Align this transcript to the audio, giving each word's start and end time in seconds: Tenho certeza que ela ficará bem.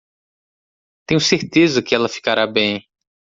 Tenho 1.05 1.19
certeza 1.21 1.79
que 1.83 1.93
ela 1.93 2.09
ficará 2.09 2.47
bem. 2.47 2.89